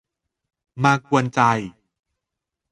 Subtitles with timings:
[0.83, 1.39] มากวนใจ